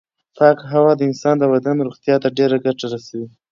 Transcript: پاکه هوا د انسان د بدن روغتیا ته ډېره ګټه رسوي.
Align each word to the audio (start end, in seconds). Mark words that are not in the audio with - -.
پاکه 0.37 0.63
هوا 0.73 0.91
د 0.95 1.01
انسان 1.09 1.35
د 1.39 1.43
بدن 1.53 1.75
روغتیا 1.85 2.15
ته 2.23 2.27
ډېره 2.37 2.57
ګټه 2.65 2.85
رسوي. 2.93 3.27